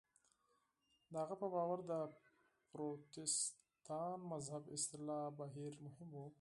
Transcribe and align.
د 1.11 1.13
هغه 1.23 1.35
په 1.41 1.47
باور 1.53 1.79
د 1.91 1.93
پروتستان 2.71 4.17
مذهب 4.31 4.63
اصلاح 4.77 5.25
بهیر 5.39 5.73
مهم 5.85 6.09
و. 6.17 6.21